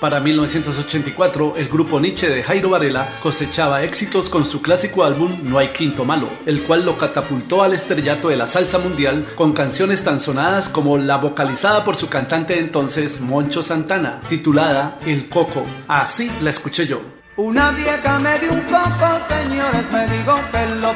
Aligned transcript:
Para 0.00 0.20
1984, 0.20 1.54
el 1.56 1.68
grupo 1.68 1.98
Nietzsche 1.98 2.28
de 2.28 2.42
Jairo 2.42 2.68
Varela 2.68 3.08
cosechaba 3.22 3.82
éxitos 3.82 4.28
con 4.28 4.44
su 4.44 4.60
clásico 4.60 5.04
álbum 5.04 5.38
No 5.44 5.56
hay 5.56 5.68
quinto 5.68 6.04
malo, 6.04 6.28
el 6.44 6.62
cual 6.64 6.84
lo 6.84 6.98
catapultó 6.98 7.62
al 7.62 7.72
estrellato 7.72 8.28
de 8.28 8.36
la 8.36 8.46
salsa 8.46 8.78
mundial 8.78 9.26
con 9.36 9.54
canciones 9.54 10.04
tan 10.04 10.20
sonadas 10.20 10.68
como 10.68 10.98
la 10.98 11.16
vocalizada 11.16 11.82
por 11.82 11.96
su 11.96 12.10
cantante 12.10 12.58
entonces 12.58 13.22
Moncho 13.22 13.62
Santana, 13.62 14.20
titulada 14.28 14.98
El 15.06 15.30
Coco. 15.30 15.64
Así 15.88 16.30
la 16.42 16.50
escuché 16.50 16.86
yo. 16.86 17.00
Una 17.38 17.70
vieja 17.70 18.18
me 18.18 18.38
dio 18.38 18.52
un 18.52 18.60
coco, 18.62 19.18
señores, 19.28 19.92
me 19.92 20.06
dijo 20.08 20.34
que 20.52 20.66
lo 20.74 20.94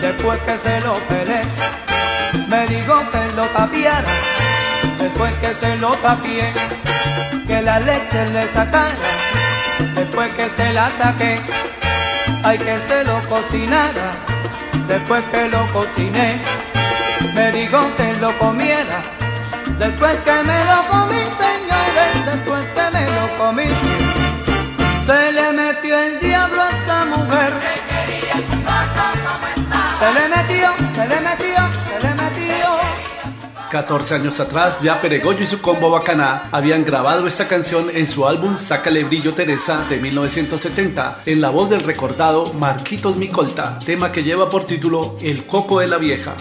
después 0.00 0.40
que 0.40 0.58
se 0.58 0.80
lo 0.80 0.94
pelé, 1.08 1.42
me 2.48 2.66
que 2.66 3.32
lo 3.36 3.44
después 4.98 5.32
que 5.34 5.54
se 5.54 5.76
lo 5.76 5.90
tapié 5.96 6.52
que 7.50 7.62
la 7.62 7.80
leche 7.80 8.26
le 8.32 8.46
sacara, 8.52 8.94
después 9.96 10.32
que 10.34 10.48
se 10.50 10.72
la 10.72 10.88
saqué, 10.98 11.40
hay 12.44 12.58
que 12.58 12.78
se 12.86 13.02
lo 13.02 13.20
cocinara, 13.28 14.12
después 14.86 15.24
que 15.32 15.48
lo 15.48 15.66
cociné, 15.72 16.38
me 17.34 17.50
dijo 17.50 17.80
que 17.96 18.14
lo 18.14 18.38
comiera, 18.38 19.02
después 19.80 20.16
que 20.20 20.36
me 20.44 20.64
lo 20.64 20.86
comí, 20.86 21.22
señores, 21.44 22.12
después 22.26 22.64
que 22.76 22.90
me 22.96 23.04
lo 23.16 23.34
comí, 23.36 23.68
se 25.06 25.32
le 25.32 25.52
metió 25.52 25.98
el 25.98 26.20
diablo 26.20 26.62
a 26.62 26.70
esa 26.70 27.04
mujer, 27.06 27.52
se 29.98 30.14
le 30.14 30.28
metió, 30.28 30.56
se 30.58 30.58
le 30.58 30.59
14 33.70 34.16
años 34.16 34.40
atrás, 34.40 34.80
ya 34.82 35.00
Peregollo 35.00 35.44
y 35.44 35.46
su 35.46 35.60
combo 35.60 35.90
Bacaná 35.90 36.48
habían 36.50 36.84
grabado 36.84 37.26
esta 37.26 37.46
canción 37.46 37.88
en 37.94 38.06
su 38.08 38.26
álbum 38.26 38.56
Sácale 38.56 39.04
Brillo 39.04 39.32
Teresa 39.32 39.86
de 39.88 39.98
1970, 39.98 41.22
en 41.24 41.40
la 41.40 41.50
voz 41.50 41.70
del 41.70 41.84
recordado 41.84 42.52
Marquitos 42.54 43.16
Micolta, 43.16 43.78
tema 43.78 44.10
que 44.10 44.24
lleva 44.24 44.48
por 44.48 44.64
título 44.64 45.16
El 45.22 45.46
Coco 45.46 45.78
de 45.78 45.86
la 45.86 45.98
Vieja. 45.98 46.34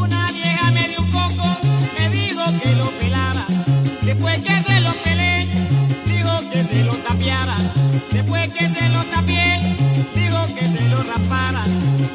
Una 0.00 0.32
vieja 0.32 0.72
me 0.72 0.88
dio 0.88 1.00
un 1.00 1.10
coco, 1.12 1.44
me 1.96 2.08
dijo 2.10 2.44
que 2.60 2.74
lo 2.74 2.90
pelara, 2.98 3.46
después 4.02 4.40
que 4.40 4.62
se 4.62 4.80
lo 4.80 4.92
pelé, 5.04 5.48
dijo 6.06 6.50
que 6.50 6.64
se 6.64 6.82
lo 6.82 6.92
tapiara, 6.94 7.56
después 8.10 8.48
que 8.52 8.68
se 8.68 8.88
lo 8.88 9.04
tapié, 9.04 9.76
dijo 10.12 10.44
que 10.56 10.64
se 10.64 10.88
lo 10.88 10.96
rapara, 11.04 11.62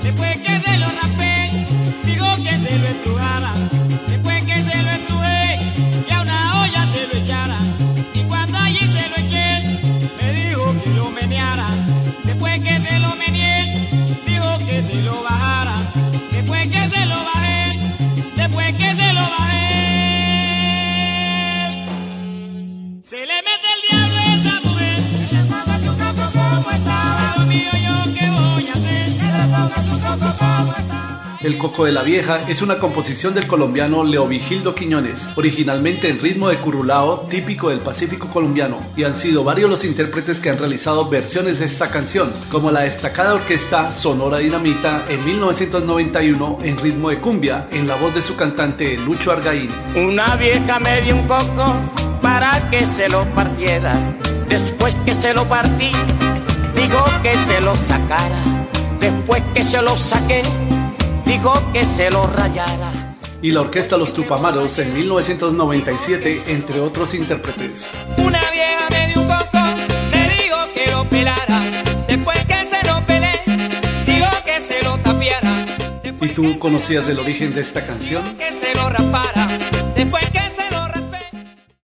después 0.01 0.37
que 0.37 0.59
se 0.59 0.77
lo 0.79 0.87
rapé, 0.87 1.65
dijo 2.03 2.25
que 2.43 2.57
se 2.57 2.77
lo 2.77 2.87
estrujara. 2.87 3.53
Se 14.83 15.01
lo 15.01 15.23
bajara, 15.23 15.77
después 16.31 16.67
que 16.67 16.89
se 16.89 17.05
lo 17.05 17.15
bajé, 17.15 17.79
después 18.35 18.73
que 18.75 18.95
se 18.95 19.13
lo 19.13 19.21
bajé, 19.21 19.63
se 23.01 23.25
le 23.25 23.37
mete 23.47 23.67
el 23.75 23.81
diablo 23.89 24.17
a 24.17 24.33
esa 24.35 24.59
mujer, 24.67 24.99
que 25.29 25.35
le 25.35 25.43
ponga 25.43 25.79
su 25.79 25.87
coco 25.87 26.25
como 26.33 26.69
estaba, 26.71 27.45
mío 27.45 27.71
yo 27.85 28.13
qué 28.13 28.29
voy 28.29 28.67
a 28.67 28.73
hacer, 28.73 29.05
que 29.17 29.23
le 29.23 29.45
ponga 29.55 29.83
su 29.83 29.99
coco 30.01 30.29
como 30.37 30.73
estaba. 30.73 31.02
El 31.43 31.57
Coco 31.57 31.83
de 31.83 31.91
la 31.91 32.03
Vieja 32.03 32.45
es 32.47 32.61
una 32.61 32.79
composición 32.79 33.33
del 33.33 33.47
colombiano 33.47 34.05
Leovigildo 34.05 34.73
Quiñones, 34.73 35.27
originalmente 35.35 36.07
en 36.07 36.21
ritmo 36.21 36.47
de 36.47 36.55
curulao 36.55 37.27
típico 37.29 37.67
del 37.69 37.79
Pacífico 37.79 38.29
colombiano, 38.29 38.79
y 38.95 39.03
han 39.03 39.13
sido 39.13 39.43
varios 39.43 39.69
los 39.69 39.83
intérpretes 39.83 40.39
que 40.39 40.49
han 40.49 40.57
realizado 40.57 41.09
versiones 41.09 41.59
de 41.59 41.65
esta 41.65 41.89
canción, 41.91 42.31
como 42.49 42.71
la 42.71 42.81
destacada 42.81 43.33
orquesta 43.33 43.91
Sonora 43.91 44.37
Dinamita 44.37 45.03
en 45.09 45.25
1991 45.25 46.59
en 46.63 46.77
ritmo 46.77 47.09
de 47.09 47.17
cumbia, 47.17 47.67
en 47.71 47.89
la 47.89 47.95
voz 47.95 48.15
de 48.15 48.21
su 48.21 48.37
cantante 48.37 48.95
Lucho 48.95 49.33
Argaín. 49.33 49.69
Una 49.95 50.37
vieja 50.37 50.79
me 50.79 51.01
dio 51.01 51.13
un 51.13 51.27
coco 51.27 51.75
para 52.21 52.69
que 52.69 52.85
se 52.85 53.09
lo 53.09 53.25
partiera, 53.31 53.97
después 54.47 54.95
que 55.03 55.13
se 55.13 55.33
lo 55.33 55.43
partí, 55.43 55.91
dijo 56.73 57.03
que 57.21 57.35
se 57.47 57.59
lo 57.59 57.75
sacara, 57.75 58.39
después 59.01 59.43
que 59.53 59.65
se 59.65 59.81
lo 59.81 59.97
saqué 59.97 60.41
dijo 61.25 61.53
que 61.71 61.85
se 61.85 62.09
lo 62.09 62.27
rayara. 62.27 62.91
Y 63.41 63.51
la 63.51 63.61
orquesta 63.61 63.97
Los 63.97 64.13
Tupamaros 64.13 64.79
en 64.79 64.93
1997, 64.93 66.43
entre 66.47 66.79
otros 66.79 67.13
intérpretes. 67.13 67.93
Una 68.17 68.39
vieja 68.51 68.87
me 68.89 69.07
dio 69.07 69.21
un 69.21 69.27
coco, 69.27 69.59
me 70.11 70.29
dijo 70.29 70.57
que 70.73 70.91
lo 70.91 71.09
pelara. 71.09 71.59
Después 72.07 72.45
que 72.45 72.59
se 72.61 72.87
lo 72.87 73.05
pelé, 73.05 73.31
dijo 74.05 74.29
que 74.45 74.59
se 74.59 74.83
lo 74.83 74.97
tapiara. 74.99 75.53
¿Y 76.21 76.29
tú 76.29 76.57
conocías 76.57 77.09
el 77.09 77.19
origen 77.19 77.51
de 77.53 77.61
esta 77.61 77.85
canción? 77.85 78.23
Que 78.37 78.49
se 78.49 78.73
lo 78.75 78.89
rapara. 78.89 79.47
Después 79.95 80.29
que 80.29 80.52